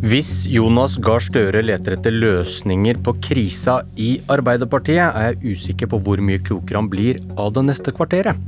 Hvis 0.00 0.46
Jonas 0.48 0.94
Gahr 0.96 1.20
Støre 1.20 1.60
leter 1.60 1.92
etter 1.92 2.14
løsninger 2.14 2.96
på 3.04 3.12
krisa 3.20 3.82
i 4.00 4.14
Arbeiderpartiet, 4.32 5.02
er 5.04 5.34
jeg 5.34 5.52
usikker 5.52 5.90
på 5.92 5.98
hvor 6.00 6.22
mye 6.24 6.40
klokere 6.40 6.80
han 6.80 6.88
blir 6.88 7.18
av 7.36 7.50
det 7.58 7.66
neste 7.66 7.92
kvarteret. 7.92 8.40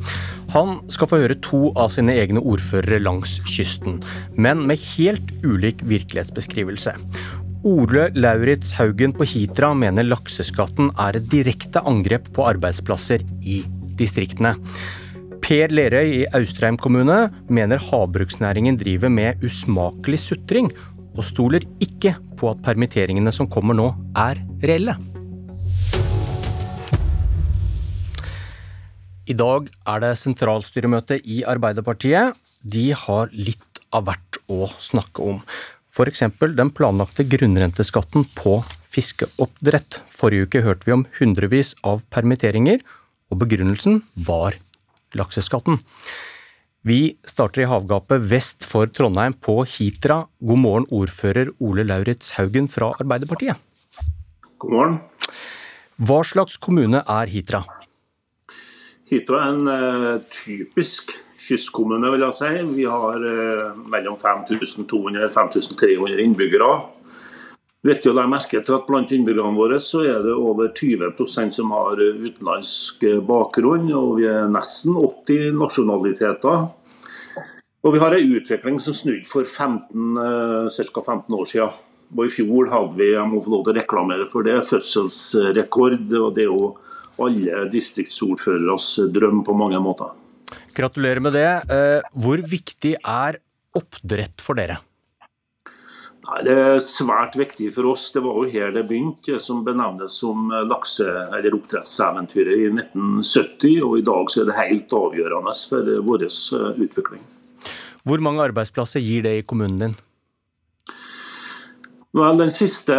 Han 0.55 0.79
skal 0.89 1.11
få 1.11 1.19
høre 1.21 1.37
to 1.45 1.61
av 1.77 1.93
sine 1.93 2.15
egne 2.23 2.41
ordførere 2.41 3.03
langs 3.05 3.37
kysten, 3.45 4.01
men 4.33 4.65
med 4.65 4.81
helt 4.95 5.29
ulik 5.45 5.85
virkelighetsbeskrivelse. 5.93 6.97
Ole 7.69 8.09
Lauritz 8.17 8.73
Haugen 8.79 9.13
på 9.13 9.29
Hitra 9.29 9.75
mener 9.77 10.09
lakseskatten 10.09 10.89
er 10.97 11.21
et 11.21 11.29
direkte 11.37 11.85
angrep 11.85 12.33
på 12.33 12.49
arbeidsplasser 12.49 13.29
i 13.45 13.61
distriktene. 14.01 14.57
Per 15.43 15.73
Lerøy 15.75 16.15
i 16.23 16.27
Austrheim 16.39 16.79
kommune 16.81 17.27
mener 17.53 17.81
havbruksnæringen 17.91 18.79
driver 18.81 19.11
med 19.13 19.43
usmakelig 19.45 20.21
sutring, 20.23 20.71
og 21.13 21.25
stoler 21.27 21.65
ikke 21.83 22.15
på 22.39 22.51
at 22.53 22.63
permitteringene 22.65 23.33
som 23.35 23.49
kommer 23.51 23.77
nå, 23.77 23.89
er 24.17 24.41
reelle. 24.65 24.97
I 29.31 29.37
dag 29.39 29.69
er 29.87 30.03
det 30.03 30.17
sentralstyremøte 30.19 31.21
i 31.31 31.43
Arbeiderpartiet. 31.49 32.35
De 32.63 32.89
har 32.97 33.31
litt 33.33 33.83
av 33.95 34.09
hvert 34.09 34.41
å 34.51 34.67
snakke 34.83 35.23
om. 35.35 35.39
F.eks. 35.93 36.25
den 36.57 36.73
planlagte 36.75 37.25
grunnrenteskatten 37.29 38.27
på 38.35 38.59
fiskeoppdrett. 38.93 40.01
Forrige 40.11 40.49
uke 40.49 40.65
hørte 40.65 40.89
vi 40.89 40.97
om 40.97 41.07
hundrevis 41.21 41.75
av 41.87 42.03
permitteringer, 42.13 42.81
og 43.31 43.41
begrunnelsen 43.45 44.03
var 44.29 44.59
lakseskatten. 45.17 45.81
Vi 46.83 47.13
starter 47.23 47.63
i 47.63 47.67
havgapet 47.71 48.25
vest 48.27 48.65
for 48.67 48.91
Trondheim, 48.91 49.37
på 49.39 49.61
Hitra. 49.71 50.25
God 50.43 50.59
morgen, 50.59 50.87
ordfører 50.91 51.53
Ole 51.63 51.85
Lauritz 51.87 52.33
Haugen 52.35 52.67
fra 52.67 52.89
Arbeiderpartiet. 52.97 53.55
God 54.59 54.75
morgen. 54.75 54.97
Hva 56.03 56.17
slags 56.27 56.59
kommune 56.59 57.05
er 57.07 57.31
Hitra? 57.31 57.61
Hitra 59.07 59.45
er 59.45 59.53
en 59.53 59.71
uh, 59.71 60.25
typisk 60.35 61.15
kystkommune, 61.45 62.11
vil 62.17 62.27
jeg 62.27 62.39
si. 62.41 62.51
Vi 62.75 62.89
har 62.91 63.29
uh, 63.31 63.79
mellom 63.95 64.19
5200 64.19 65.29
og 65.29 65.35
5300 65.39 66.19
innbyggere. 66.27 66.73
Viktig 67.83 68.13
å 68.13 68.15
legge 68.15 68.31
merke 68.31 68.61
til 68.63 68.77
at 68.77 68.85
Blant 68.87 69.11
innbyggerne 69.11 69.59
våre 69.59 69.75
så 69.83 70.05
er 70.07 70.21
det 70.23 70.35
over 70.39 70.69
20% 70.71 71.51
som 71.51 71.73
har 71.75 71.99
utenlandsk 71.99 73.01
bakgrunn, 73.27 73.89
og 73.99 74.21
vi 74.21 74.29
er 74.31 74.47
nesten 74.55 74.95
80 74.95 75.57
nasjonaliteter. 75.59 76.69
Og 77.83 77.97
Vi 77.97 77.99
har 77.99 78.15
en 78.15 78.35
utvikling 78.39 78.79
som 78.79 78.95
snudde 78.95 79.27
for 79.27 79.43
15, 79.43 80.15
ca. 80.71 81.03
15 81.03 81.35
år 81.35 81.51
siden. 81.51 81.81
Og 82.15 82.29
I 82.29 82.31
fjor 82.31 82.71
hadde 82.71 83.01
vi 83.01 83.09
jeg 83.17 83.27
må 83.27 83.41
få 83.43 83.51
lov 83.51 83.65
til 83.67 83.75
å 83.75 83.79
reklamere 83.81 84.29
for 84.31 84.47
det, 84.47 84.61
fødselsrekord. 84.69 86.07
og 86.21 86.35
Det 86.37 86.45
er 86.45 86.53
jo 86.53 86.77
alle 87.19 87.67
distriktsordføreres 87.73 89.11
drøm 89.11 89.43
på 89.43 89.59
mange 89.59 89.83
måter. 89.83 90.15
Gratulerer 90.77 91.25
med 91.25 91.35
det. 91.35 91.51
Hvor 92.15 92.47
viktig 92.47 92.95
er 93.03 93.43
oppdrett 93.75 94.39
for 94.39 94.55
dere? 94.55 94.79
Nei, 96.23 96.43
Det 96.47 96.55
er 96.55 96.79
svært 96.79 97.35
viktig 97.39 97.73
for 97.75 97.91
oss. 97.93 98.11
Det 98.15 98.23
var 98.23 98.37
jo 98.39 98.51
her 98.53 98.71
det 98.75 98.85
begynte, 98.87 99.41
som 99.43 99.65
benevnes 99.67 100.21
som 100.23 100.53
lakse- 100.71 101.09
eller 101.35 101.57
oppdrettseventyret 101.57 102.63
i 102.63 102.71
1970. 102.71 103.83
Og 103.83 103.99
i 103.99 104.07
dag 104.07 104.31
så 104.31 104.43
er 104.43 104.51
det 104.51 104.61
helt 104.61 104.95
avgjørende 104.95 105.57
for 105.69 105.93
vår 106.07 106.29
utvikling. 106.87 107.25
Hvor 108.07 108.23
mange 108.23 108.43
arbeidsplasser 108.43 109.03
gir 109.03 109.23
det 109.27 109.37
i 109.39 109.45
kommunen 109.47 109.79
din? 109.79 109.99
Vel, 112.13 112.37
Den 112.37 112.51
siste 112.51 112.95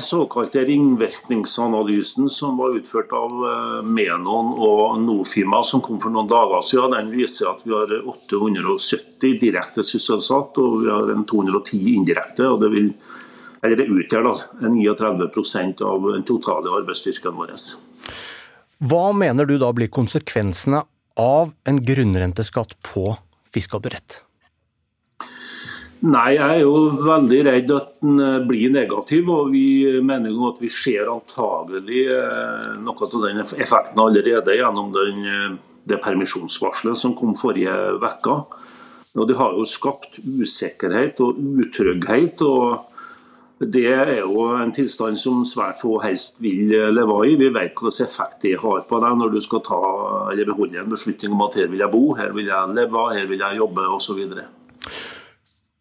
såkalte 0.00 0.64
ringvirkningsanalysen 0.64 2.30
som 2.30 2.56
var 2.56 2.76
utført 2.76 3.12
av 3.16 3.32
Menon 3.84 4.50
og 4.60 5.00
Nofima, 5.00 5.62
som 5.64 5.80
kom 5.80 5.96
for 6.02 6.12
noen 6.12 6.28
dager 6.28 6.60
siden, 6.60 6.92
den 6.92 7.08
viser 7.14 7.48
at 7.48 7.64
vi 7.64 7.72
har 7.72 7.94
870 8.12 9.38
direkte 9.40 9.80
sysselsatt 9.80 10.60
og 10.60 10.82
vi 10.82 10.92
har 10.92 11.14
en 11.14 11.24
210 11.24 11.80
indirekte. 11.94 12.44
og 12.44 12.60
Det, 12.60 12.68
vil, 12.76 12.92
eller 13.62 13.80
det 13.80 13.88
utgjør 13.88 14.28
da, 14.28 14.36
39% 14.60 15.82
av 15.88 16.12
den 16.12 16.28
totale 16.28 16.76
arbeidsstyrken 16.82 17.40
vår. 17.40 17.56
Hva 18.84 19.04
mener 19.16 19.48
du 19.48 19.56
da 19.56 19.72
blir 19.72 19.88
konsekvensene 19.88 20.84
av 21.16 21.56
en 21.64 21.80
grunnrenteskatt 21.80 22.76
på 22.92 23.14
fiskeoppdrett? 23.48 24.27
Nei, 25.98 26.36
jeg 26.36 26.46
er 26.46 26.60
jo 26.62 26.74
veldig 27.02 27.38
redd 27.48 27.72
at 27.74 27.88
den 27.98 28.20
blir 28.46 28.70
negativ. 28.70 29.30
og 29.34 29.48
Vi 29.50 29.98
mener 29.98 30.30
jo 30.30 30.46
at 30.46 30.60
vi 30.62 30.70
ser 30.70 31.10
antagelig 31.10 32.04
noe 32.84 33.08
av 33.08 33.16
den 33.24 33.40
effekten 33.42 33.98
allerede 33.98 34.54
gjennom 34.54 34.92
den, 34.94 35.56
det 35.90 35.98
permisjonsvarselet 36.04 37.00
som 37.00 37.16
kom 37.18 37.34
forrige 37.34 37.74
uke. 37.98 38.36
Det 39.26 39.36
har 39.40 39.56
jo 39.58 39.64
skapt 39.66 40.20
usikkerhet 40.22 41.18
og 41.24 41.40
utrygghet. 41.64 42.44
og 42.46 42.86
Det 43.58 43.88
er 43.90 44.12
jo 44.20 44.44
en 44.54 44.70
tilstand 44.70 45.18
som 45.18 45.42
svært 45.42 45.80
få 45.82 45.96
helst 46.04 46.38
vil 46.38 46.70
leve 46.94 47.18
i. 47.26 47.34
Vi 47.40 47.50
vet 47.50 47.74
hvilken 47.74 47.90
effekt 48.06 48.38
det 48.46 48.60
har 48.62 48.86
på 48.86 49.02
deg 49.02 49.18
når 49.18 49.34
du 49.34 49.40
skal 49.42 49.64
ta 49.66 49.82
eller 50.30 50.46
beholde 50.46 50.78
en 50.78 50.94
beslutning 50.94 51.34
om 51.34 51.42
at 51.48 51.58
her 51.58 51.66
vil 51.74 51.82
jeg 51.82 51.90
bo, 51.90 52.14
her 52.14 52.30
vil 52.38 52.46
jeg 52.52 52.78
leve, 52.78 53.04
her 53.18 53.26
vil 53.26 53.42
jeg 53.42 53.58
jobbe 53.64 53.88
osv. 53.98 54.22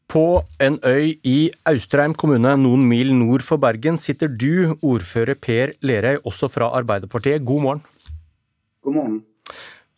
På 0.08 0.46
en 0.64 0.78
øy 0.88 1.18
i 1.28 1.50
Austrheim 1.68 2.14
kommune, 2.16 2.54
noen 2.56 2.86
mil 2.88 3.10
nord 3.12 3.44
for 3.44 3.60
Bergen, 3.60 3.98
sitter 4.00 4.30
du, 4.32 4.78
ordfører 4.80 5.36
Per 5.36 5.74
Lerøy, 5.84 6.22
også 6.24 6.48
fra 6.48 6.70
Arbeiderpartiet. 6.80 7.44
God 7.44 7.66
morgen. 7.66 7.82
God 8.88 8.96
morgen. 8.96 9.18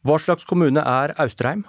Hva 0.01 0.17
slags 0.17 0.47
kommune 0.49 0.81
er 0.81 1.13
Austrheim? 1.21 1.61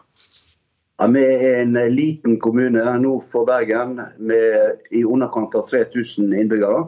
Ja, 0.97 1.11
vi 1.13 1.21
er 1.21 1.61
en 1.67 1.77
liten 1.93 2.41
kommune 2.41 2.81
nord 3.05 3.29
for 3.29 3.45
Bergen 3.45 4.01
med 4.17 4.89
i 4.89 5.05
underkant 5.05 5.61
av 5.61 5.69
3000 5.69 6.33
innbyggere. 6.41 6.87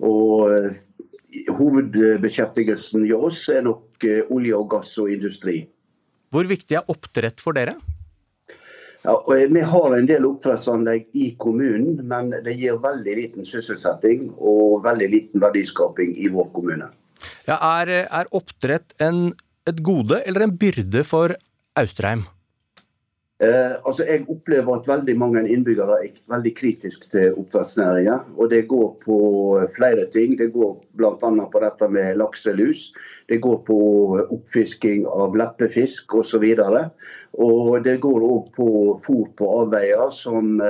Og 0.00 0.72
hovedbeskjeftigelsen 1.52 3.04
hos 3.12 3.28
oss 3.28 3.48
er 3.52 3.68
nok 3.68 4.08
olje 4.32 4.56
og 4.56 4.70
gass 4.72 4.96
og 5.04 5.12
industri. 5.12 5.66
Hvor 6.32 6.48
viktig 6.48 6.80
er 6.80 6.88
oppdrett 6.88 7.44
for 7.44 7.52
dere? 7.60 7.76
Ja, 9.02 9.16
og 9.18 9.54
vi 9.54 9.62
har 9.66 9.94
en 9.96 10.06
del 10.06 10.26
oppdrettsanlegg 10.28 11.08
i 11.18 11.32
kommunen, 11.42 11.96
men 12.06 12.30
det 12.44 12.54
gir 12.54 12.78
veldig 12.82 13.16
liten 13.18 13.46
sysselsetting 13.46 14.28
og 14.38 14.84
veldig 14.84 15.08
liten 15.10 15.42
verdiskaping 15.42 16.14
i 16.22 16.30
vår 16.30 16.52
kommune. 16.54 16.92
Ja, 17.48 17.58
er, 17.80 17.90
er 18.06 18.30
oppdrett 18.34 18.94
en, 19.02 19.32
et 19.66 19.82
gode 19.82 20.22
eller 20.26 20.46
en 20.46 20.54
byrde 20.58 21.02
for 21.06 21.34
Austrheim? 21.78 22.24
Eh, 23.42 23.74
altså 23.82 24.04
jeg 24.06 24.22
opplever 24.30 24.76
at 24.76 24.86
veldig 24.86 25.14
mange 25.18 25.40
innbyggere 25.50 25.96
er 26.04 26.18
veldig 26.30 26.52
kritiske 26.54 27.08
til 27.10 27.38
oppdrettsnæringen. 27.40 28.36
Og 28.38 28.50
det 28.50 28.68
går 28.70 28.90
på 29.02 29.16
flere 29.76 30.06
ting. 30.14 30.36
Det 30.38 30.52
går 30.54 30.76
bl.a. 30.94 31.46
på 31.50 31.62
dette 31.64 31.88
med 31.90 32.20
lakselus. 32.22 32.92
Det 33.28 33.40
går 33.42 33.58
på 33.66 33.78
oppfisking 34.22 35.08
av 35.10 35.34
leppefisk 35.34 36.14
osv. 36.14 36.44
Og 36.44 36.78
det 37.84 37.96
går 38.02 38.26
òg 38.28 38.50
på 38.56 38.66
fôr 39.00 39.30
på 39.36 39.48
avveier, 39.62 40.10
som 40.12 40.60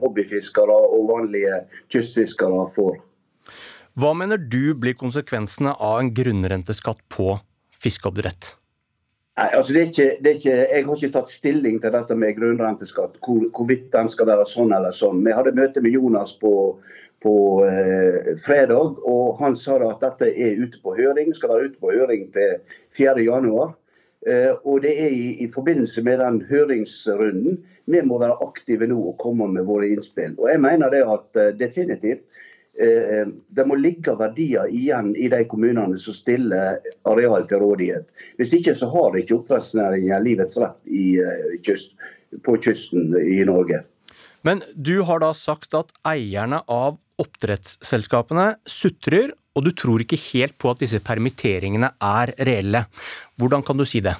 hobbyfiskere 0.00 0.76
og 0.94 1.08
vanlige 1.10 1.64
kystfiskere 1.90 2.68
får. 2.74 3.00
Hva 3.94 4.10
mener 4.18 4.38
du 4.38 4.74
blir 4.74 4.96
konsekvensene 4.98 5.74
av 5.78 6.00
en 6.00 6.10
grunnrenteskatt 6.14 7.02
på 7.10 7.36
fiskeoppdrett? 7.82 8.54
Nei, 9.34 9.48
altså 9.58 9.74
det 9.74 9.80
er 9.80 9.88
ikke, 9.90 10.08
det 10.22 10.30
er 10.30 10.36
ikke, 10.38 10.56
Jeg 10.56 10.84
har 10.86 10.96
ikke 10.96 11.14
tatt 11.14 11.30
stilling 11.30 11.78
til 11.82 11.94
dette 11.94 12.16
med 12.18 12.36
grunnrenteskatt, 12.36 13.16
hvor, 13.22 13.46
hvorvidt 13.54 13.88
den 13.94 14.10
skal 14.10 14.28
være 14.30 14.46
sånn 14.46 14.74
eller 14.76 14.94
sånn. 14.94 15.22
Vi 15.26 15.34
hadde 15.34 15.54
møte 15.58 15.82
med 15.82 15.94
Jonas 15.94 16.36
på, 16.38 16.52
på 17.22 17.36
eh, 17.66 18.34
fredag, 18.42 19.00
og 19.02 19.40
han 19.40 19.58
sa 19.58 19.80
at 19.88 20.02
dette 20.06 20.30
er 20.30 20.60
ute 20.62 20.78
på 20.82 20.94
høring. 20.98 21.34
Skal 21.34 21.50
være 21.50 21.70
ute 21.70 21.82
på 21.82 21.94
høring 21.94 22.28
til 22.34 22.60
4.1. 22.98 23.74
Eh, 24.24 24.52
og 24.64 24.80
det 24.84 24.94
er 25.04 25.12
i, 25.12 25.26
i, 25.44 25.48
forbindelse 25.52 26.02
med 26.02 26.22
den 26.22 26.40
høringsrunden 26.48 27.58
vi 27.92 28.00
må 28.00 28.16
være 28.22 28.38
aktive 28.46 28.88
nå 28.88 28.96
og 29.10 29.18
komme 29.20 29.50
med 29.52 29.66
våre 29.68 29.90
innspill. 29.92 30.32
Og 30.38 30.48
jeg 30.48 30.62
mener 30.64 30.92
det 30.92 31.02
at 31.04 31.36
uh, 31.36 31.50
definitivt 31.58 32.22
uh, 32.80 33.28
det 33.28 33.66
må 33.68 33.76
ligge 33.76 34.14
verdier 34.16 34.70
igjen 34.72 35.10
i 35.12 35.28
de 35.28 35.42
kommunene 35.50 36.00
som 36.00 36.16
stiller 36.16 36.80
areal 37.04 37.44
til 37.50 37.60
rådighet. 37.60 38.08
Hvis 38.40 38.56
ikke 38.56 38.72
så 38.78 38.88
har 38.94 39.20
ikke 39.20 39.36
oppdrettsnæringen 39.36 40.24
livets 40.24 40.56
rett 40.62 40.80
i, 40.88 41.18
kyst, 41.66 41.92
på 42.40 42.56
kysten 42.64 43.12
i 43.20 43.42
Norge. 43.44 43.84
Men 44.44 44.64
du 44.76 45.02
har 45.04 45.20
da 45.20 45.34
sagt 45.36 45.76
at 45.76 45.92
eierne 46.08 46.64
av 46.64 46.96
oppdrettsselskapene 47.20 48.46
sutrer, 48.66 49.32
og 49.54 49.66
du 49.66 49.70
tror 49.76 50.02
ikke 50.02 50.18
helt 50.32 50.56
på 50.58 50.72
at 50.72 50.80
disse 50.82 51.00
permitteringene 51.04 51.92
er 52.02 52.34
reelle. 52.46 52.84
Hvordan 53.38 53.62
kan 53.66 53.78
du 53.78 53.84
si 53.86 54.02
det? 54.04 54.16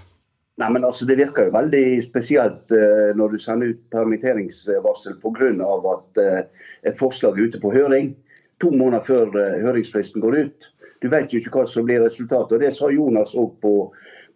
Nei, 0.55 0.69
men 0.71 0.85
altså 0.87 1.07
Det 1.07 1.17
virker 1.19 1.49
jo 1.49 1.57
veldig 1.57 1.87
spesielt 2.05 2.71
uh, 2.71 3.11
når 3.19 3.35
du 3.35 3.39
sender 3.43 3.73
ut 3.73 3.81
permitteringsvarsel 3.91 5.17
pga. 5.23 5.51
at 5.95 6.23
uh, 6.23 6.69
et 6.87 6.99
forslag 6.99 7.39
er 7.39 7.49
ute 7.49 7.61
på 7.61 7.73
høring 7.75 8.15
to 8.63 8.71
måneder 8.71 9.03
før 9.03 9.35
uh, 9.35 9.59
høringsfristen 9.65 10.23
går 10.23 10.39
ut. 10.45 10.71
Du 11.03 11.09
vet 11.11 11.33
jo 11.33 11.41
ikke 11.41 11.59
hva 11.59 11.67
som 11.67 11.85
blir 11.85 12.05
resultatet. 12.05 12.53
og 12.55 12.61
Det 12.61 12.73
sa 12.73 12.91
Jonas 12.91 13.35
òg 13.35 13.59
på, 13.61 13.75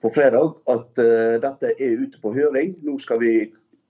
på, 0.02 0.10
fredag, 0.10 0.58
at 0.69 0.99
dette 1.40 1.70
er 1.78 2.02
ute 2.02 2.19
på 2.20 2.34
høring. 2.34 2.75
Nå 2.84 2.99
skal 3.00 3.22
vi 3.22 3.32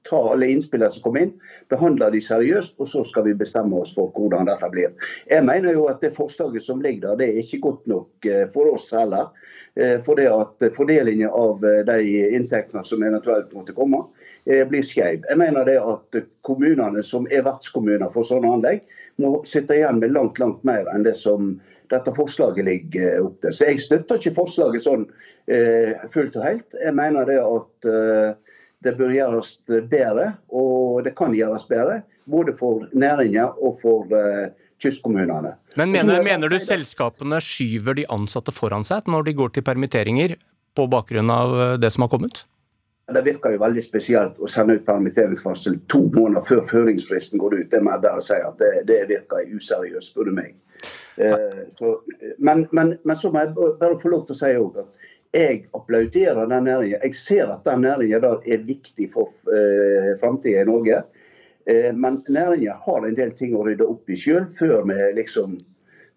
ta 0.08 0.22
alle 0.32 0.48
innspillene 0.50 0.90
som 0.90 1.04
kommer 1.04 1.26
inn, 1.26 1.34
behandle 1.70 2.10
de 2.14 2.22
seriøst, 2.24 2.74
og 2.80 2.88
så 2.88 3.04
skal 3.06 3.28
vi 3.28 3.36
bestemme 3.38 3.78
oss 3.82 3.94
for 3.96 4.10
hvordan 4.16 4.48
dette 4.48 4.72
blir. 4.72 4.96
Jeg 5.28 5.44
mener 5.46 5.76
jo 5.76 5.86
at 5.92 6.00
det 6.02 6.14
forslaget 6.16 6.64
som 6.64 6.80
ligger 6.84 7.10
der, 7.10 7.20
det 7.20 7.28
er 7.28 7.42
ikke 7.44 7.62
godt 7.68 7.86
nok 7.92 8.30
for 8.54 8.72
oss 8.72 8.90
heller. 8.96 9.30
Eh, 9.78 10.00
for 10.00 10.16
det 10.16 10.26
at 10.26 10.72
fordelingen 10.74 11.28
av 11.30 11.64
eh, 11.64 11.84
de 11.86 12.34
inntektene 12.34 12.82
som 12.84 13.02
eventuelt 13.02 13.52
måtte 13.54 13.74
komme, 13.76 14.00
eh, 14.44 14.64
blir 14.66 14.82
skeiv. 14.82 15.22
Jeg 15.28 15.38
mener 15.38 15.66
det 15.68 15.76
at 15.78 16.18
kommunene 16.42 17.04
som 17.06 17.28
er 17.30 17.44
vertskommuner 17.46 18.10
for 18.10 18.26
sånne 18.26 18.56
anlegg, 18.56 18.82
må 19.22 19.42
sitte 19.46 19.76
igjen 19.76 20.00
med 20.02 20.14
langt 20.14 20.38
langt 20.42 20.64
mer 20.66 20.88
enn 20.94 21.06
det 21.06 21.14
som 21.18 21.56
dette 21.90 22.12
forslaget 22.14 22.66
ligger 22.66 23.22
opp 23.28 23.38
til. 23.42 23.54
Så 23.54 23.70
Jeg 23.70 23.80
støtter 23.82 24.18
ikke 24.18 24.36
forslaget 24.36 24.84
sånn 24.84 25.06
eh, 25.46 25.94
fullt 26.10 26.36
og 26.38 26.44
helt. 26.44 26.78
Jeg 26.82 26.94
mener 26.94 27.30
det 27.30 27.38
at 27.42 27.88
eh, 27.88 28.34
det 28.84 28.94
bør 28.98 29.10
gjøres 29.14 29.56
bedre, 29.66 30.32
og 30.54 31.02
det 31.06 31.14
kan 31.18 31.34
gjøres 31.34 31.66
bedre. 31.70 32.02
Både 32.28 32.52
for 32.56 32.84
næringa 32.92 33.48
og 33.56 33.78
for 33.80 34.10
uh, 34.12 34.50
kystkommunene. 34.82 35.54
Men 35.80 35.90
mener, 35.94 36.22
mener, 36.22 36.52
du 36.52 36.60
selskapene 36.62 37.40
skyver 37.42 37.98
de 37.98 38.06
ansatte 38.12 38.54
foran 38.54 38.86
seg 38.86 39.08
når 39.10 39.26
de 39.28 39.34
går 39.40 39.56
til 39.56 39.66
permitteringer 39.66 40.36
på 40.78 40.86
bakgrunn 40.90 41.32
av 41.32 41.56
eh, 41.58 41.74
det 41.82 41.90
som 41.94 42.06
har 42.06 42.12
kommet? 42.12 42.44
Det 43.08 43.22
virker 43.24 43.54
jo 43.54 43.62
veldig 43.62 43.82
spesielt 43.82 44.38
å 44.38 44.48
sende 44.52 44.76
ut 44.76 44.84
permitteringsvarsel 44.86 45.78
to 45.88 46.02
måneder 46.12 46.44
før 46.44 46.66
føringsfristen 46.68 47.40
går 47.40 47.56
ut. 47.62 47.68
Det 47.72 47.80
må 47.82 47.94
jeg 47.94 48.04
bare 48.04 48.24
si 48.24 48.36
at 48.36 48.58
det, 48.60 48.72
det 48.90 48.98
virker 49.08 49.54
useriøst, 49.56 50.12
spør 50.12 50.28
du 50.28 50.34
meg. 50.36 50.58
Eh, 51.16 51.62
så, 51.74 51.94
men, 52.38 52.66
men, 52.70 52.98
men, 53.02 53.16
så 53.16 53.32
må 53.32 53.42
jeg 53.42 53.54
bare 53.80 53.96
få 53.98 54.12
lov 54.12 54.26
til 54.28 54.36
å 54.36 54.38
si 54.38 54.52
at 54.52 55.00
jeg 55.34 55.66
applauderer 55.76 56.46
den 56.46 56.64
næringen. 56.64 57.00
Jeg 57.02 57.14
ser 57.14 57.52
at 57.52 57.64
den 57.64 57.84
næringen 57.84 58.24
er 58.24 58.64
viktig 58.64 59.10
for 59.12 59.32
eh, 59.52 60.14
framtida 60.20 60.62
i 60.62 60.68
Norge. 60.68 61.02
Eh, 61.68 61.94
men 61.94 62.22
næringen 62.28 62.72
har 62.86 63.06
en 63.06 63.16
del 63.16 63.34
ting 63.36 63.56
å 63.56 63.64
rydde 63.66 63.86
opp 63.86 64.08
i 64.08 64.16
sjøl, 64.16 64.48
før 64.48 64.86
vi 64.88 64.96
liksom 65.18 65.58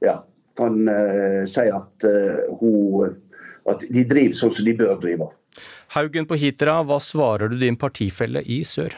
ja, 0.02 0.22
kan 0.58 0.88
eh, 0.88 1.44
si 1.50 1.68
at, 1.68 2.08
uh, 2.08 2.58
hun, 2.62 3.18
at 3.70 3.84
de 3.90 4.06
driver 4.08 4.38
sånn 4.38 4.56
som 4.56 4.68
de 4.68 4.76
bør 4.80 4.98
drive. 5.04 5.30
Haugen 5.98 6.28
på 6.28 6.40
Hitra, 6.40 6.80
hva 6.88 7.02
svarer 7.04 7.52
du 7.52 7.60
din 7.60 7.78
partifelle 7.80 8.42
i 8.48 8.62
sør? 8.68 8.96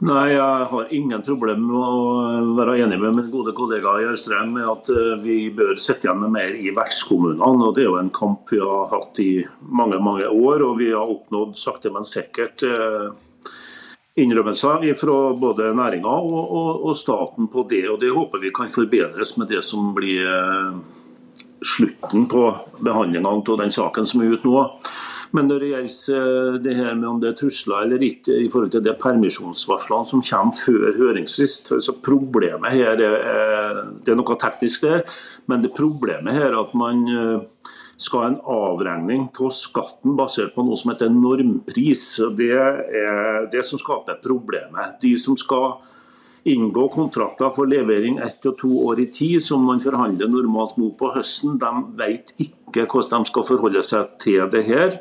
Nei, 0.00 0.32
Jeg 0.32 0.66
har 0.70 0.92
ingen 0.96 1.22
problem 1.22 1.66
med 1.68 1.76
å 1.76 2.54
være 2.56 2.78
enig 2.80 2.96
med 3.02 3.18
min 3.18 3.32
gode 3.32 3.52
kollega 3.52 3.98
Jørstrøm 4.00 4.54
med 4.56 4.68
at 4.72 4.88
vi 5.20 5.50
bør 5.52 5.74
sitte 5.76 6.08
igjen 6.08 6.22
med 6.22 6.32
mer 6.32 6.54
i 6.56 6.72
vertskommunene. 6.72 7.66
og 7.68 7.74
Det 7.76 7.84
er 7.84 7.90
jo 7.90 7.98
en 8.00 8.08
kamp 8.08 8.48
vi 8.48 8.62
har 8.64 8.88
hatt 8.88 9.20
i 9.20 9.44
mange 9.60 9.98
mange 10.00 10.24
år, 10.24 10.64
og 10.64 10.78
vi 10.78 10.88
har 10.94 11.04
oppnådd 11.04 11.52
sakte, 11.60 11.92
men 11.92 12.08
sikkert 12.08 12.64
innrømmelser 14.18 14.88
fra 14.98 15.18
både 15.38 15.70
næringa 15.76 16.14
og, 16.16 16.40
og, 16.40 16.70
og, 16.88 16.96
staten 16.96 17.48
på 17.52 17.64
det. 17.68 17.84
og 17.90 18.00
Det 18.00 18.10
håper 18.14 18.42
vi 18.42 18.54
kan 18.54 18.72
forbedres 18.72 19.36
med 19.38 19.48
det 19.52 19.62
som 19.64 19.92
blir 19.94 20.26
eh, 20.26 20.80
slutten 21.60 22.26
på 22.30 22.44
behandlingen 22.80 23.28
av 23.28 23.44
den 23.60 23.72
saken 23.72 24.08
som 24.08 24.22
er 24.22 24.34
ute 24.34 24.48
nå. 24.48 24.64
Men 25.36 25.46
når 25.46 25.62
det 25.62 25.70
gjelder 25.70 26.16
eh, 26.20 26.58
det 26.64 26.76
her 26.78 26.94
med 26.98 27.08
om 27.08 27.20
det 27.22 27.30
er 27.30 27.38
trusler 27.38 27.84
eller 27.84 28.02
ikke 28.02 28.34
i 28.34 28.48
forhold 28.50 28.72
til 28.74 28.84
det 28.84 28.96
permisjonsvarslene 29.02 30.10
som 30.10 30.24
kommer 30.26 30.58
før 30.58 30.98
høringsfrist, 30.98 31.70
så 31.78 31.96
problemet 32.02 32.74
her 32.74 32.98
er, 32.98 33.84
Det 34.00 34.12
er 34.12 34.18
noe 34.18 34.38
teknisk 34.40 34.86
der, 34.86 35.04
men 35.46 35.62
det 35.62 35.74
problemet 35.76 36.34
her 36.34 36.50
er 36.50 36.58
at 36.64 36.74
man 36.74 37.06
eh, 37.08 37.70
skal 38.00 38.22
ha 38.24 38.28
en 38.30 38.40
avregning 38.48 39.28
av 39.28 39.52
skatten 39.54 40.16
basert 40.18 40.54
på 40.54 40.64
noe 40.64 40.78
som 40.80 40.94
heter 40.94 41.12
normpris. 41.12 42.04
Det 42.36 42.50
er 42.56 43.48
det 43.52 43.60
som 43.68 43.78
skaper 43.78 44.22
problemet. 44.24 44.96
De 45.02 45.12
som 45.20 45.36
skal 45.36 45.74
inngå 46.48 46.86
kontrakter 46.94 47.50
for 47.54 47.68
levering 47.68 48.18
ett 48.24 48.46
og 48.48 48.56
to 48.60 48.70
år 48.88 49.02
i 49.04 49.10
tid, 49.12 49.42
som 49.44 49.64
man 49.68 49.82
forhandler 49.82 50.30
normalt 50.32 50.78
nå 50.80 50.90
på 50.98 51.12
høsten, 51.14 51.58
de 51.60 51.72
vet 52.00 52.32
ikke 52.38 52.59
hvordan 52.74 53.24
de 53.24 53.30
skal 53.30 53.46
forholde 53.46 53.82
seg 53.86 54.16
til 54.22 54.46
det 54.52 54.64
her. 54.68 54.98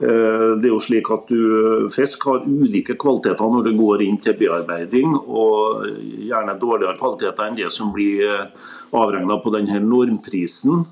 Eh, 0.00 0.52
det 0.60 0.68
er 0.68 0.74
jo 0.74 0.82
slik 0.82 1.10
at 1.14 1.30
du, 1.30 1.88
Fisk 1.92 2.26
har 2.28 2.44
ulike 2.44 2.98
kvaliteter 3.00 3.52
når 3.52 3.68
det 3.68 3.76
går 3.78 4.04
inn 4.04 4.20
til 4.20 4.36
bearbeiding, 4.36 5.16
og 5.16 5.86
gjerne 6.28 6.58
dårligere 6.60 6.98
kvaliteter 7.00 7.48
enn 7.48 7.58
det 7.58 7.70
som 7.72 7.94
blir 7.94 8.26
eh, 8.28 8.68
avregna 8.92 9.40
på 9.42 9.54
denne 9.56 9.80
normprisen. 9.80 10.84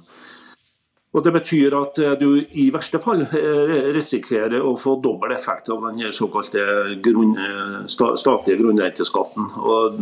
Og 1.15 1.23
Det 1.23 1.33
betyr 1.33 1.75
at 1.79 1.99
eh, 2.03 2.17
du 2.19 2.43
i 2.59 2.71
verste 2.75 2.99
fall 3.03 3.23
eh, 3.23 3.75
risikerer 3.95 4.65
å 4.67 4.75
få 4.79 4.97
dobbel 5.03 5.35
effekt 5.37 5.71
av 5.71 5.85
den 5.87 6.11
såkalte 6.13 6.65
grunn, 7.05 7.37
eh, 7.39 7.77
statlige 7.87 8.59
grunnrenteskatten. 8.59 9.53
Og 9.63 10.01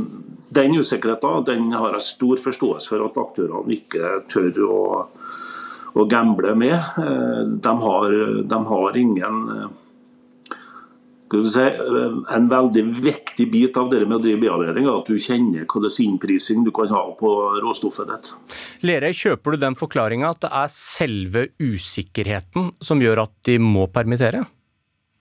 Den 0.52 0.76
usikkerheten 0.76 1.44
den 1.48 1.70
har 1.72 1.92
jeg 1.96 2.06
stor 2.08 2.40
forståelse 2.40 2.88
for 2.92 3.04
at 3.04 3.20
aktørene 3.20 3.76
ikke 3.76 4.14
tør 4.32 4.64
å, 4.68 4.80
å 5.92 6.06
gamble 6.08 6.54
med. 6.56 6.76
De 7.62 7.72
har, 7.86 8.18
de 8.48 8.60
har 8.72 8.96
ingen 8.96 9.40
Si, 11.32 11.60
eh, 11.60 12.34
en 12.36 12.48
veldig 12.48 12.82
viktig 13.00 13.50
bit 13.50 13.76
av 13.76 13.88
det 13.90 14.02
med 14.04 14.18
å 14.18 14.20
drive 14.20 14.42
bearbeiding 14.42 14.84
er 14.84 14.98
at 14.98 15.06
du 15.08 15.16
kjenner 15.16 15.64
hvilken 15.64 16.04
innprising 16.04 16.66
du 16.66 16.70
kan 16.76 16.92
ha 16.92 17.06
på 17.16 17.30
råstoffet 17.64 18.10
ditt. 18.10 18.32
Lerøy, 18.84 19.14
kjøper 19.16 19.54
du 19.54 19.62
den 19.62 19.78
forklaringa 19.78 20.34
at 20.34 20.42
det 20.44 20.50
er 20.60 20.74
selve 20.74 21.46
usikkerheten 21.56 22.74
som 22.84 23.00
gjør 23.00 23.24
at 23.24 23.32
de 23.48 23.56
må 23.64 23.86
permittere? 23.88 24.44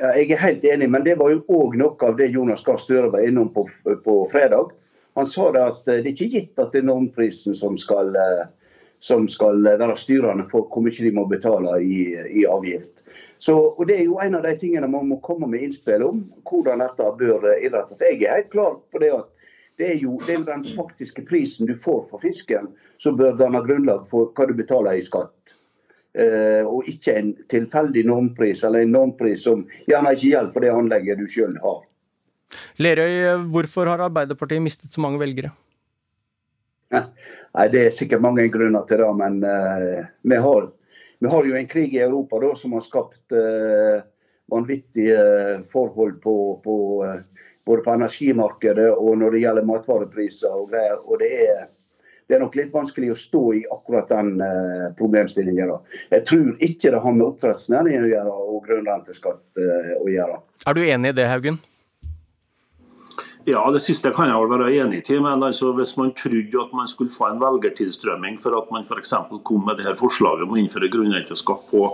Ja, 0.02 0.12
jeg 0.18 0.34
er 0.36 0.44
helt 0.44 0.68
enig, 0.68 0.90
men 0.92 1.06
det 1.08 1.16
var 1.16 1.32
jo 1.32 1.46
òg 1.48 1.80
noe 1.80 1.96
av 2.10 2.20
det 2.20 2.28
Jonas 2.34 2.66
Gahr 2.66 2.82
Støre 2.82 3.12
var 3.14 3.24
innom 3.24 3.54
på, 3.56 3.64
på, 4.04 4.18
fredag. 4.34 4.76
Han 5.16 5.28
sa 5.30 5.48
det 5.56 5.64
at 5.64 5.84
det 5.86 6.00
det 6.02 6.10
er 6.10 6.16
ikke 6.18 6.32
gitt 6.34 6.60
at 6.60 6.76
det 6.76 6.82
er 6.82 6.90
normprisen 6.92 7.56
som 7.56 7.78
skal, 7.80 8.12
eh, 8.20 8.50
som 9.02 9.26
skal 9.30 9.64
være 9.66 9.96
styrende 9.98 10.46
for 10.46 10.68
hvor 10.70 10.84
mye 10.86 10.94
de 10.94 11.12
må 11.16 11.26
betale 11.30 11.80
i, 11.82 12.02
i 12.42 12.46
avgift. 12.46 13.02
Så, 13.42 13.56
og 13.58 13.88
Det 13.88 13.98
er 13.98 14.06
jo 14.06 14.20
en 14.22 14.38
av 14.38 14.46
de 14.46 14.54
tingene 14.62 14.90
man 14.92 15.08
må 15.10 15.18
komme 15.26 15.50
med 15.50 15.64
innspill 15.66 16.04
om, 16.06 16.20
hvordan 16.46 16.84
dette 16.84 17.08
bør 17.18 17.48
innrettes. 17.56 18.04
Jeg 18.06 18.22
er 18.22 18.38
helt 18.38 18.52
klar 18.52 18.76
på 18.94 19.02
det 19.02 19.10
at 19.16 19.32
det 19.80 19.88
er, 19.96 19.98
jo, 20.04 20.20
det 20.22 20.36
er 20.36 20.38
jo 20.38 20.46
den 20.46 20.66
faktiske 20.76 21.24
prisen 21.26 21.66
du 21.66 21.74
får 21.74 22.04
for 22.12 22.22
fisken 22.22 22.68
som 23.02 23.18
bør 23.18 23.40
danne 23.40 23.64
grunnlag 23.66 24.04
for 24.12 24.30
hva 24.38 24.46
du 24.46 24.54
betaler 24.54 25.00
i 25.00 25.02
skatt. 25.02 25.56
Uh, 26.12 26.68
og 26.68 26.86
ikke 26.92 27.16
en 27.18 27.32
tilfeldig 27.50 28.04
normpris, 28.06 28.62
eller 28.68 28.84
en 28.84 28.94
normpris 28.94 29.48
som 29.48 29.64
gjerne 29.88 30.12
ikke 30.14 30.28
gjelder 30.28 30.54
for 30.54 30.68
det 30.68 30.74
anlegget 30.76 31.24
du 31.24 31.26
sjøl 31.32 31.56
har. 31.64 31.82
Lerøy, 32.84 33.48
hvorfor 33.50 33.90
har 33.90 34.06
Arbeiderpartiet 34.06 34.62
mistet 34.62 34.94
så 34.94 35.02
mange 35.02 35.22
velgere? 35.24 35.56
Nei, 36.92 37.66
Det 37.72 37.86
er 37.86 37.96
sikkert 37.96 38.24
mange 38.24 38.46
grunner 38.52 38.86
til 38.88 39.02
det, 39.04 39.10
men 39.20 39.42
uh, 39.44 40.06
vi 40.28 40.40
har 40.44 40.70
vi 41.22 41.28
har 41.28 41.46
jo 41.46 41.56
en 41.56 41.68
krig 41.68 41.94
i 41.94 42.00
Europa 42.02 42.40
da, 42.42 42.56
som 42.56 42.74
har 42.74 42.82
skapt 42.82 43.36
uh, 43.38 44.02
vanvittige 44.50 45.20
forhold 45.70 46.16
på, 46.24 46.34
på, 46.64 46.78
uh, 47.06 47.44
både 47.66 47.84
på 47.86 47.94
energimarkedet 47.94 48.88
og 48.90 49.20
når 49.22 49.36
det 49.36 49.44
gjelder 49.44 49.68
matvarepriser 49.70 50.50
og 50.50 50.72
greier. 50.74 50.98
Og 51.06 51.22
det 51.22 51.30
er, 51.44 51.68
det 52.26 52.40
er 52.40 52.42
nok 52.42 52.58
litt 52.58 52.74
vanskelig 52.74 53.12
å 53.14 53.20
stå 53.22 53.44
i 53.54 53.62
akkurat 53.70 54.10
den 54.10 54.34
uh, 54.42 54.88
problemstillingen. 54.98 55.76
Jeg 56.10 56.26
tror 56.32 56.56
ikke 56.58 56.96
det 56.96 57.04
har 57.06 57.18
med 57.20 57.28
oppdrettsnæringen 57.28 58.08
å 58.08 58.14
gjøre 58.16 58.38
og 58.40 58.58
grunnrenteskatt 58.66 59.62
renteskatt 59.62 60.02
å 60.02 60.10
gjøre. 60.10 60.42
Er 60.66 60.80
du 60.80 60.82
enig 60.88 61.14
i 61.14 61.20
det, 61.22 61.30
Haugen? 61.30 61.62
Ja, 63.46 63.72
Det 63.72 63.82
siste 63.82 64.12
kan 64.14 64.30
jeg 64.30 64.50
være 64.50 64.74
enig 64.78 65.02
i. 65.10 65.20
Men 65.20 65.44
altså, 65.44 65.72
hvis 65.74 65.96
man 65.98 66.14
trodde 66.14 66.62
at 66.62 66.74
man 66.78 66.88
skulle 66.88 67.10
få 67.10 67.32
en 67.32 67.42
velgertilstrømming 67.42 68.38
for 68.42 68.54
at 68.58 68.70
man 68.72 68.86
f.eks. 68.86 69.14
kom 69.44 69.66
med 69.66 69.78
det 69.78 69.88
her 69.88 69.98
forslaget 69.98 70.46
om 70.46 70.54
å 70.54 70.60
innføre 70.62 70.92
grunnrenteskatt 70.94 71.66
på 71.72 71.88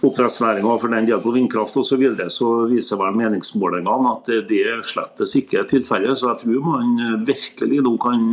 oppdrettsnæringa 0.00 0.78
for 0.80 0.88
den 0.88 1.04
del 1.04 1.20
på 1.20 1.34
vindkraft 1.34 1.76
osv., 1.76 1.90
så, 1.90 1.96
videre, 2.00 2.30
så 2.32 2.48
viser 2.70 2.96
vel 2.96 3.18
meningsmålingene 3.20 4.14
at 4.14 4.30
det 4.48 4.62
slettes 4.88 5.36
ikke 5.36 5.60
er 5.60 5.68
tilfellet. 5.68 6.16
Så 6.16 6.30
jeg 6.30 6.46
tror 6.46 6.70
man 6.70 7.26
virkelig 7.28 7.82
nå 7.84 7.96
kan 8.00 8.30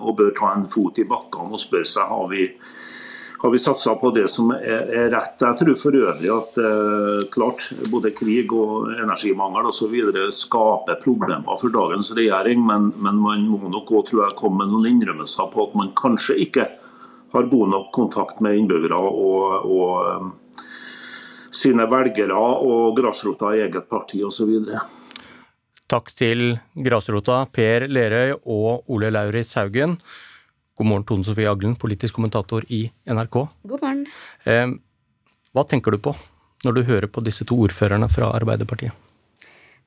og 0.00 0.16
bør 0.18 0.34
ta 0.34 0.50
en 0.56 0.66
fot 0.66 0.98
i 0.98 1.06
bakkene 1.06 1.54
og 1.54 1.62
spørre 1.62 1.86
seg 1.86 2.10
har 2.10 2.26
vi 2.32 2.48
har 3.38 3.50
vi 3.50 3.58
satsa 3.58 3.94
på 4.00 4.10
det 4.14 4.28
som 4.30 4.50
er, 4.54 4.86
er, 4.88 5.08
rett. 5.12 5.34
Jeg 5.40 5.58
tror 5.58 5.74
for 5.78 5.96
øvrig 5.98 6.30
at 6.32 6.58
eh, 6.60 7.24
klart, 7.34 7.66
både 7.92 8.14
krig 8.16 8.52
og 8.54 8.92
energimangel 8.94 9.68
osv. 9.68 9.96
skaper 10.32 11.00
problemer 11.02 11.58
for 11.60 11.74
dagens 11.74 12.12
regjering, 12.16 12.62
men, 12.64 12.92
men 12.96 13.20
man 13.20 13.44
må 13.50 13.68
nok 13.68 13.92
også, 14.00 14.30
komme 14.38 14.64
med 14.64 14.72
noen 14.72 14.90
innrømmelser 14.94 15.50
på 15.52 15.68
at 15.68 15.76
man 15.78 15.92
kanskje 15.98 16.38
ikke 16.46 16.68
har 17.34 17.50
god 17.50 17.72
nok 17.74 17.90
kontakt 17.92 18.40
med 18.44 18.60
innbyggere 18.60 18.96
og, 18.96 19.64
og 19.66 19.94
um, 20.22 20.34
sine 21.54 21.86
velgere 21.90 22.36
og 22.38 22.94
grasrota 22.98 23.50
i 23.54 23.64
eget 23.66 23.88
parti 23.90 24.22
osv. 24.26 24.52
Takk 25.90 26.12
til 26.16 26.54
grasrota 26.86 27.42
Per 27.52 27.88
Lerøy 27.90 28.38
og 28.38 28.86
Ole 28.94 29.10
Lauritz 29.12 29.58
Haugen. 29.58 29.98
God 30.74 30.88
morgen, 30.90 31.04
Tone 31.06 31.22
Sofie 31.22 31.46
Aglen, 31.46 31.76
politisk 31.78 32.16
kommentator 32.16 32.64
i 32.68 32.88
NRK. 33.06 33.36
God 33.62 33.82
morgen. 33.84 34.06
Eh, 34.42 34.72
hva 35.54 35.62
tenker 35.70 35.94
du 35.94 36.00
på 36.02 36.16
når 36.66 36.74
du 36.74 36.80
hører 36.88 37.06
på 37.06 37.22
disse 37.22 37.46
to 37.46 37.60
ordførerne 37.62 38.08
fra 38.10 38.32
Arbeiderpartiet? 38.34 38.90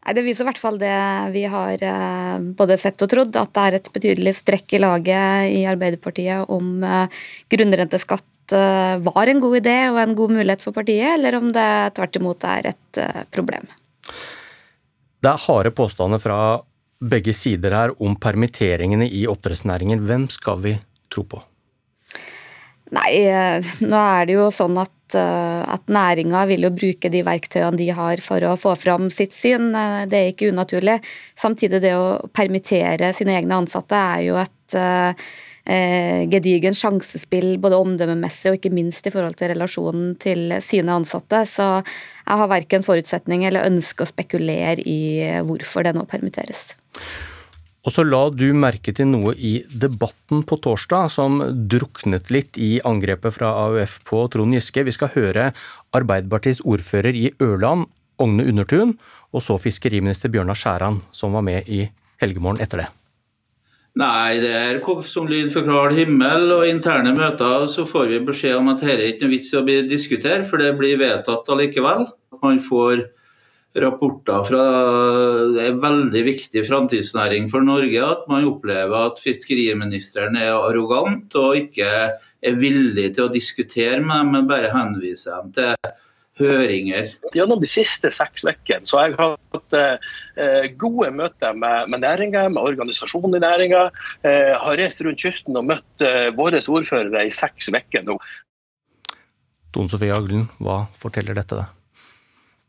Nei, 0.05 0.13
Det 0.15 0.23
viser 0.23 0.45
i 0.45 0.47
hvert 0.47 0.61
fall 0.61 0.79
det 0.79 0.93
vi 1.33 1.43
har 1.51 1.83
eh, 1.83 2.37
både 2.55 2.77
sett 2.79 3.03
og 3.03 3.11
trodd, 3.11 3.35
at 3.35 3.51
det 3.51 3.65
er 3.65 3.75
et 3.75 3.89
betydelig 3.97 4.33
strekk 4.39 4.77
i 4.77 4.79
laget 4.79 5.57
i 5.57 5.65
Arbeiderpartiet 5.67 6.47
om 6.55 6.79
eh, 6.83 7.19
grunnrenteskatt 7.51 8.25
var 8.47 9.27
en 9.27 9.41
god 9.43 9.57
idé 9.59 9.89
og 9.89 9.97
en 9.99 10.13
god 10.15 10.31
mulighet 10.31 10.61
for 10.63 10.71
partiet, 10.71 11.17
eller 11.17 11.35
om 11.35 11.49
det 11.51 11.67
tvert 11.97 12.15
imot 12.15 12.45
er 12.47 12.69
et 12.69 12.99
problem. 13.27 13.65
Det 15.19 15.33
er 15.33 15.41
harde 15.49 15.73
påstander 15.75 16.21
fra 16.23 16.37
begge 16.99 17.33
sider 17.35 17.75
her 17.75 17.93
om 18.03 18.15
permitteringene 18.19 19.07
i 19.09 19.25
oppdrettsnæringen. 19.29 20.01
Hvem 20.07 20.27
skal 20.33 20.61
vi 20.63 20.75
tro 21.13 21.23
på? 21.29 21.41
Nei, 22.95 23.11
eh, 23.27 23.73
nå 23.83 23.99
er 23.99 24.27
det 24.27 24.37
jo 24.37 24.47
sånn 24.53 24.77
at, 24.79 25.15
eh, 25.19 25.63
at 25.67 25.89
næringa 25.91 26.45
vil 26.47 26.67
jo 26.67 26.71
bruke 26.71 27.11
de 27.11 27.23
verktøyene 27.27 27.77
de 27.77 27.89
har 27.91 28.21
for 28.23 28.39
å 28.39 28.55
få 28.59 28.77
fram 28.79 29.09
sitt 29.11 29.35
syn. 29.35 29.73
Eh, 29.75 30.05
det 30.07 30.21
er 30.21 30.31
ikke 30.31 30.53
unaturlig. 30.53 31.01
Samtidig 31.35 31.81
det 31.83 31.93
å 31.99 32.29
permittere 32.31 33.13
sine 33.13 33.35
egne 33.35 33.59
ansatte 33.59 33.91
er 33.91 34.23
jo 34.29 34.39
et 34.39 34.77
eh, 35.69 36.25
gedigen 36.31 36.75
sjansespill 36.77 37.57
både 37.61 37.79
omdømmemessig 37.83 38.51
og 38.51 38.59
ikke 38.59 38.73
minst 38.73 39.07
i 39.07 39.13
forhold 39.13 39.37
til 39.39 39.51
relasjonen 39.53 40.15
til 40.23 40.57
sine 40.65 40.95
ansatte. 40.95 41.43
Så 41.45 41.69
jeg 41.77 42.41
har 42.41 42.51
verken 42.51 42.85
forutsetning 42.87 43.45
eller 43.47 43.67
ønske 43.69 44.03
å 44.03 44.09
spekulere 44.09 44.81
i 44.83 44.99
hvorfor 45.47 45.87
det 45.87 45.95
nå 45.97 46.07
permitteres. 46.09 46.69
Og 47.87 47.93
så 47.95 48.03
la 48.03 48.25
du 48.35 48.49
merke 48.51 48.91
til 48.91 49.07
noe 49.07 49.31
i 49.39 49.61
debatten 49.71 50.41
på 50.43 50.57
torsdag 50.59 51.07
som 51.13 51.39
druknet 51.71 52.27
litt 52.35 52.59
i 52.59 52.81
angrepet 52.83 53.37
fra 53.37 53.53
AUF 53.63 54.01
på 54.09 54.25
Trond 54.33 54.57
Giske. 54.57 54.83
Vi 54.83 54.91
skal 54.91 55.13
høre 55.13 55.45
Arbeiderpartiets 55.95 56.65
ordfører 56.67 57.15
i 57.15 57.29
Ørland, 57.39 57.87
Ogne 58.19 58.43
Undertun, 58.51 58.97
og 59.31 59.45
så 59.45 59.55
fiskeriminister 59.61 60.33
Bjørnar 60.33 60.59
Skjæran, 60.59 60.99
som 61.15 61.37
var 61.37 61.47
med 61.47 61.71
i 61.71 61.85
Helgemorgen 62.19 62.59
etter 62.59 62.83
det. 62.83 62.91
Nei, 63.97 64.37
det 64.37 64.49
er 64.53 64.79
som 65.07 65.25
lyd 65.25 65.49
for 65.53 65.65
klar 65.65 65.93
himmel 65.95 66.51
og 66.53 66.67
interne 66.69 67.15
møter. 67.17 67.65
Så 67.71 67.85
får 67.89 68.11
vi 68.11 68.23
beskjed 68.27 68.59
om 68.59 68.69
at 68.69 68.83
dette 68.83 68.93
er 68.93 69.13
ikke 69.13 69.25
noe 69.25 69.33
vits 69.33 69.53
i 69.53 69.57
å 69.57 69.63
diskutere, 69.89 70.43
for 70.45 70.61
det 70.61 70.75
blir 70.77 70.99
vedtatt 71.01 71.49
allikevel. 71.49 72.05
Man 72.43 72.59
får 72.61 73.07
rapporter 73.77 74.43
fra 74.47 74.65
Det 75.53 75.63
er 75.65 75.81
veldig 75.81 76.23
viktig 76.25 76.63
framtidsnæring 76.65 77.49
for 77.51 77.65
Norge 77.65 78.03
at 78.03 78.23
man 78.29 78.47
opplever 78.49 79.11
at 79.11 79.21
fiskeriministeren 79.21 80.37
er 80.39 80.55
arrogant 80.55 81.35
og 81.37 81.57
ikke 81.59 81.89
er 82.17 82.57
villig 82.57 83.11
til 83.15 83.27
å 83.27 83.33
diskutere 83.33 83.99
med 84.01 84.23
dem, 84.23 84.31
men 84.33 84.49
bare 84.49 84.73
henviser 84.73 85.41
dem 85.41 85.53
til 85.57 85.93
høringer. 86.39 87.11
Gjennom 87.35 87.61
de 87.61 87.69
siste 87.69 88.11
seks 88.13 88.45
ukene 88.47 88.85
har 88.93 89.11
jeg 89.11 89.17
hatt 89.19 89.77
eh, 89.77 90.67
gode 90.79 91.11
møter 91.15 91.55
med, 91.57 91.89
med 91.91 92.03
næringa, 92.05 92.47
med 92.53 92.61
organisasjonen 92.61 93.39
i 93.39 93.43
næringa. 93.43 93.87
Eh, 94.27 94.53
har 94.57 94.77
reist 94.79 95.01
rundt 95.05 95.21
kysten 95.23 95.57
og 95.57 95.67
møtt 95.71 96.05
eh, 96.05 96.29
våre 96.37 96.61
ordførere 96.61 97.25
i 97.27 97.33
seks 97.33 97.71
uker 97.73 98.05
nå. 98.07 98.17
Tone 99.75 99.91
Sofie 99.91 100.13
Aglen, 100.15 100.47
hva 100.63 100.85
forteller 100.97 101.37
dette 101.37 101.57
deg? 101.59 101.73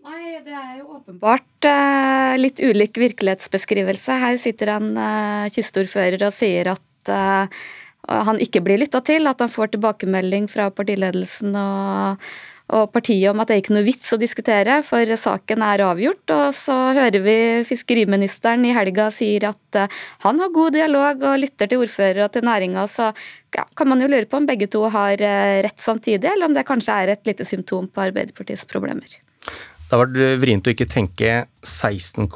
Nei, 0.08 0.38
Det 0.44 0.54
er 0.54 0.78
jo 0.80 0.98
åpenbart 0.98 1.68
eh, 1.68 2.34
litt 2.40 2.62
ulik 2.64 2.98
virkelighetsbeskrivelse. 3.00 4.18
Her 4.25 4.40
sitter 4.40 4.75
en 4.78 4.94
eh, 4.96 5.50
kystordfører 5.54 6.25
og 6.28 6.34
sier 6.37 6.72
at 6.75 7.12
eh, 7.12 7.62
han 8.08 8.40
ikke 8.40 8.62
blir 8.64 8.80
lytta 8.80 9.02
til, 9.04 9.28
at 9.28 9.42
han 9.44 9.52
får 9.52 9.75
tilbakemelding 9.75 10.46
fra 10.48 10.70
partiledelsen 10.72 11.52
og 11.60 12.30
og 12.68 12.90
partiet 12.92 13.30
om 13.30 13.40
at 13.40 13.48
det 13.48 13.56
er 13.56 13.62
ikke 13.62 13.75
noe 13.76 13.87
vits 13.87 14.10
å 14.12 14.18
diskutere, 14.20 14.80
for 14.84 15.08
saken 15.16 15.62
er 15.64 15.82
avgjort. 15.87 16.34
Og 16.34 16.48
så 16.56 16.76
hører 16.98 17.22
vi 17.25 17.37
fiskeriministeren 17.68 18.66
i 18.68 18.75
helga 18.76 19.08
sier 19.14 19.46
at 19.48 19.78
eh, 19.80 19.94
han 20.26 20.40
har 20.42 20.52
god 20.52 20.76
dialog 20.76 21.25
og 21.30 21.38
lytter 21.40 21.70
til 21.70 21.84
ordførere 21.87 22.26
og 22.26 22.34
til 22.34 22.44
næringa. 22.44 22.84
Så 22.92 23.08
ja, 23.56 23.64
kan 23.78 23.88
man 23.88 24.04
jo 24.04 24.10
lure 24.12 24.28
på 24.28 24.40
om 24.40 24.48
begge 24.48 24.68
to 24.68 24.82
har 24.92 25.16
eh, 25.16 25.62
rett 25.64 25.80
samtidig, 25.80 26.28
eller 26.28 26.50
om 26.50 26.56
det 26.56 26.66
kanskje 26.68 26.96
er 26.96 27.14
et 27.14 27.30
lite 27.30 27.46
symptom 27.48 27.88
på 27.88 28.04
Arbeiderpartiets 28.04 28.66
problemer. 28.68 29.16
Det 29.48 29.96
har 29.96 30.04
vært 30.04 30.42
vrient 30.42 30.68
å 30.68 30.75
ikke 30.75 30.90
tenke 30.92 31.38
16,9 31.64 32.28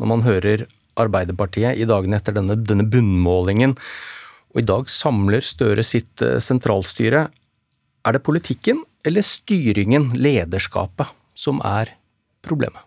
når 0.00 0.08
man 0.08 0.24
hører 0.24 0.64
Arbeiderpartiet 1.00 1.76
i 1.76 1.88
dagene 1.88 2.16
etter 2.16 2.36
denne, 2.36 2.56
denne 2.56 2.88
bunnmålingen. 2.88 3.76
Og 4.52 4.60
i 4.60 4.66
dag 4.68 4.88
samler 4.92 5.44
Støre 5.44 5.84
sitt 5.84 6.24
eh, 6.24 6.38
sentralstyre. 6.40 7.26
Er 8.02 8.16
det 8.16 8.24
politikken 8.24 8.80
eller 9.06 9.26
styringen, 9.26 10.10
lederskapet, 10.14 11.10
som 11.34 11.60
er 11.66 11.94
problemet? 12.42 12.82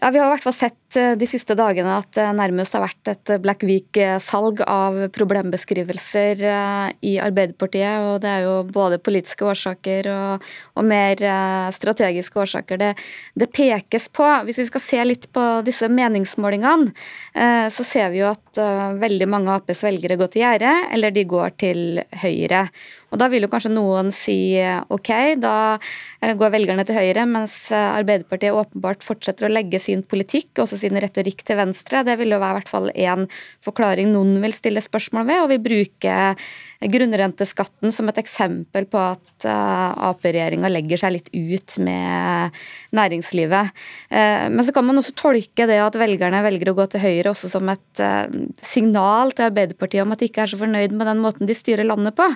Ja, 0.00 0.08
Vi 0.10 0.18
har 0.18 0.30
i 0.30 0.32
hvert 0.32 0.44
fall 0.46 0.54
sett 0.56 0.96
eh, 0.96 1.12
de 1.20 1.26
siste 1.28 1.52
dagene 1.58 1.98
at 2.00 2.08
det 2.16 2.24
nærmest 2.32 2.72
har 2.72 2.86
vært 2.86 3.10
et 3.12 3.32
Black 3.44 3.60
Week-salg 3.68 4.62
av 4.64 4.96
problembeskrivelser 5.12 6.40
eh, 6.40 6.86
i 7.04 7.12
Arbeiderpartiet. 7.20 8.06
og 8.08 8.22
Det 8.24 8.30
er 8.32 8.46
jo 8.46 8.54
både 8.64 8.96
politiske 9.04 9.44
årsaker 9.44 10.08
og, 10.08 10.46
og 10.80 10.88
mer 10.88 11.20
eh, 11.20 11.68
strategiske 11.76 12.40
årsaker 12.40 12.80
det, 12.80 12.94
det, 13.36 13.50
pekes 13.52 14.08
på. 14.08 14.24
Hvis 14.48 14.62
vi 14.62 14.66
skal 14.70 14.84
se 14.86 15.04
litt 15.04 15.28
på 15.36 15.44
disse 15.68 15.90
meningsmålingene, 15.92 16.94
så 17.70 17.84
ser 17.84 18.08
vi 18.12 18.22
jo 18.22 18.30
at 18.30 18.58
veldig 19.00 19.26
mange 19.30 19.52
Aps 19.52 19.82
velgere 19.84 20.16
går 20.18 20.30
til 20.32 20.42
gjerdet, 20.44 20.72
eller 20.94 21.12
de 21.14 21.24
går 21.28 21.54
til 21.60 22.00
Høyre. 22.22 22.64
Og 23.10 23.18
Da 23.18 23.26
vil 23.30 23.42
jo 23.42 23.50
kanskje 23.50 23.72
noen 23.74 24.12
si 24.14 24.54
ok, 24.94 25.10
da 25.42 25.54
går 26.20 26.52
velgerne 26.54 26.84
til 26.86 26.98
Høyre, 26.98 27.26
mens 27.26 27.54
Arbeiderpartiet 27.74 28.54
åpenbart 28.54 29.02
fortsetter 29.06 29.48
å 29.48 29.52
legge 29.52 29.80
sin 29.82 30.04
politikk, 30.06 30.62
også 30.62 30.78
sin 30.78 30.98
retorikk 31.02 31.42
til 31.46 31.58
Venstre. 31.58 32.04
Det 32.06 32.16
vil 32.20 32.36
jo 32.36 32.40
være 32.42 32.54
i 32.54 32.60
hvert 32.60 32.70
fall 32.70 32.90
én 32.94 33.26
forklaring 33.66 34.12
noen 34.14 34.38
vil 34.44 34.54
stille 34.54 34.82
spørsmål 34.84 35.26
ved, 35.26 35.42
og 35.42 35.50
vil 35.54 35.64
bruke 35.64 36.18
grunnrenteskatten 36.80 37.92
som 37.92 38.08
et 38.08 38.18
eksempel 38.22 38.86
på 38.88 39.00
at 39.00 39.44
uh, 39.44 40.08
Ap-regjeringa 40.08 40.70
legger 40.72 41.02
seg 41.02 41.12
litt 41.12 41.28
ut 41.34 41.76
med 41.84 42.56
næringslivet. 42.96 43.74
Uh, 44.08 44.48
men 44.48 44.64
så 44.64 44.72
kan 44.72 44.86
man 44.88 45.00
også 45.00 45.12
tolke 45.18 45.66
det 45.68 45.76
at 45.82 45.98
velgerne 46.00 46.40
velger 46.46 46.72
å 46.72 46.76
gå 46.78 46.88
til 46.88 47.04
Høyre 47.04 47.34
også 47.34 47.52
som 47.52 47.68
et 47.72 48.02
uh, 48.02 48.32
signal 48.64 49.34
til 49.36 49.50
Arbeiderpartiet 49.50 50.06
om 50.06 50.16
at 50.16 50.24
de 50.24 50.30
ikke 50.30 50.46
er 50.46 50.54
så 50.54 50.60
fornøyd 50.62 50.96
med 50.96 51.10
den 51.10 51.20
måten 51.20 51.50
de 51.50 51.58
styrer 51.58 51.84
landet 51.84 52.16
på. 52.16 52.30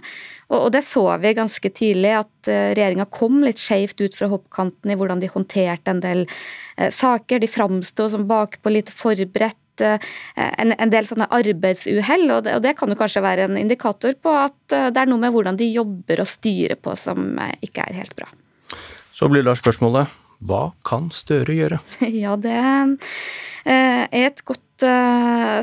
Og, 0.53 0.69
det 0.75 0.85
så 0.85 1.07
vi 1.23 1.33
ganske 1.37 1.71
tidlig, 1.73 2.13
at 2.21 2.49
regjeringa 2.51 3.07
kom 3.09 3.41
litt 3.47 3.61
skjevt 3.63 4.03
ut 4.05 4.17
fra 4.17 4.29
hoppkanten 4.29 4.93
i 4.93 4.97
hvordan 4.99 5.23
de 5.23 5.31
håndterte 5.33 5.95
en 5.95 6.03
del 6.05 6.27
saker. 6.77 7.41
De 7.41 7.49
framsto 7.49 8.11
som 8.13 8.27
bakpå, 8.29 8.73
litt 8.75 8.93
forberedt 8.93 9.64
Eh, 9.83 9.99
en, 10.37 10.75
en 10.79 10.93
del 10.93 11.07
sånne 11.09 11.29
arbeidsuhell, 11.35 12.27
og, 12.31 12.49
og 12.51 12.63
det, 12.65 12.75
kan 12.79 12.93
jo 12.93 12.99
kanskje 12.99 13.25
være 13.25 13.49
en 13.49 13.59
indikator 13.61 14.17
på 14.23 14.35
at 14.45 14.77
eh, 14.77 14.91
det 14.95 15.03
er 15.03 15.11
noe 15.11 15.23
med 15.23 15.35
hvordan 15.35 15.59
de 15.61 15.71
jobber 15.71 16.23
og 16.25 16.31
styrer 16.31 16.79
på 16.81 16.95
som 16.99 17.39
eh, 17.43 17.55
ikke 17.67 17.87
er 17.89 17.99
helt 18.03 18.15
bra. 18.19 18.29
Så 19.15 19.31
blir 19.31 19.47
da 19.47 19.55
spørsmålet 19.59 20.13
hva 20.45 20.67
kan 20.87 21.09
Støre 21.15 21.57
gjøre? 21.57 21.81
Ja, 22.25 22.37
det 22.37 22.55
er 22.55 24.29
et 24.29 24.43
godt 24.45 24.61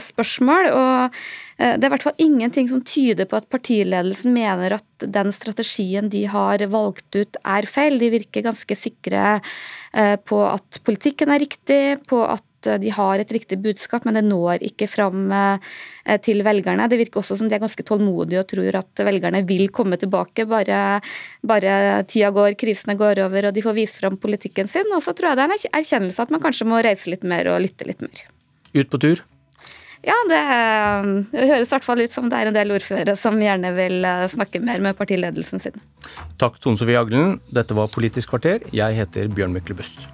spørsmål. 0.05 0.69
Og 0.75 1.17
det 1.61 1.77
er 1.77 1.89
i 1.89 1.93
hvert 1.93 2.05
fall 2.07 2.23
ingenting 2.23 2.69
som 2.71 2.81
tyder 2.85 3.27
på 3.29 3.37
at 3.37 3.49
partiledelsen 3.53 4.33
mener 4.33 4.77
at 4.79 5.05
den 5.05 5.29
strategien 5.35 6.09
de 6.09 6.23
har 6.31 6.63
valgt 6.73 7.17
ut 7.17 7.41
er 7.41 7.67
feil. 7.69 7.99
De 8.01 8.09
virker 8.13 8.47
ganske 8.47 8.77
sikre 8.77 9.39
på 10.25 10.39
at 10.47 10.81
politikken 10.87 11.33
er 11.33 11.43
riktig, 11.43 11.81
på 12.09 12.23
at 12.25 12.45
Eh, 12.67 12.79
de 12.79 12.89
har 12.89 13.19
et 13.19 13.31
riktig 13.31 13.59
budskap, 13.61 14.05
men 14.05 14.17
det 14.17 14.23
når 14.25 14.65
ikke 14.65 14.89
fram 14.89 15.31
eh, 15.31 16.17
til 16.25 16.43
velgerne. 16.45 16.87
Det 16.89 16.99
virker 17.01 17.21
også 17.21 17.37
som 17.39 17.49
de 17.49 17.57
er 17.57 17.63
ganske 17.63 17.85
tålmodige 17.87 18.41
og 18.41 18.49
tror 18.51 18.81
at 18.81 19.05
velgerne 19.07 19.43
vil 19.47 19.67
komme 19.73 19.99
tilbake, 20.01 20.47
bare, 20.49 20.99
bare 21.45 22.03
tida 22.09 22.31
går, 22.35 22.57
krisene 22.59 22.97
går 22.99 23.23
over 23.27 23.49
og 23.49 23.55
de 23.55 23.65
får 23.65 23.77
vist 23.77 24.01
fram 24.01 24.19
politikken 24.21 24.69
sin. 24.71 24.89
Og 24.95 25.03
så 25.05 25.15
tror 25.15 25.31
jeg 25.31 25.39
det 25.39 25.47
er 25.47 25.55
en 25.57 25.81
erkjennelse 25.81 26.27
at 26.27 26.33
man 26.33 26.43
kanskje 26.43 26.69
må 26.69 26.83
reise 26.83 27.11
litt 27.11 27.25
mer 27.27 27.53
og 27.53 27.61
lytte 27.65 27.87
litt 27.87 28.05
mer. 28.05 28.25
Ut 28.73 28.89
på 28.91 28.99
tur? 29.01 29.23
Ja, 30.01 30.15
det, 30.29 30.39
det 31.29 31.49
høres 31.51 31.69
i 31.69 31.75
hvert 31.75 31.85
fall 31.85 32.01
ut 32.01 32.13
som 32.13 32.29
det 32.31 32.39
er 32.39 32.49
en 32.49 32.55
del 32.57 32.73
ordførere 32.73 33.13
som 33.19 33.37
gjerne 33.37 33.69
vil 33.77 34.01
eh, 34.07 34.25
snakke 34.31 34.61
mer 34.63 34.81
med 34.81 34.97
partiledelsen 34.97 35.61
sin. 35.61 35.77
Takk 36.41 36.57
Tone 36.63 36.79
Sofie 36.79 36.97
Aglen. 36.97 37.37
Dette 37.53 37.77
var 37.77 37.91
Politisk 37.93 38.33
kvarter. 38.33 38.65
Jeg 38.73 38.97
heter 38.97 39.29
Bjørn 39.29 39.53
Myklebust. 39.53 40.07